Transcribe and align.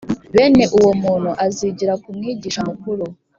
bene 0.35 0.63
uwo 0.77 0.91
muntu 1.03 1.29
azigira 1.45 1.93
ku 2.03 2.09
mwigisha 2.17 2.61
mukuru. 2.69 3.05